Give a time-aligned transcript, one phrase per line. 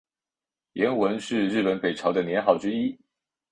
[0.73, 2.99] 延文是日本北朝的年号之一。